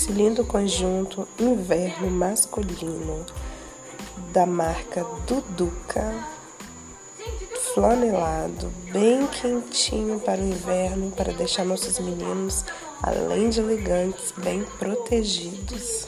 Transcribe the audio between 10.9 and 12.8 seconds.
para deixar nossos meninos,